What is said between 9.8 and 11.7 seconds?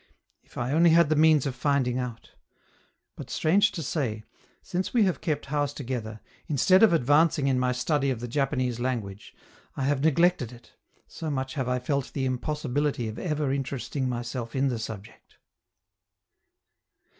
have neglected it, so much have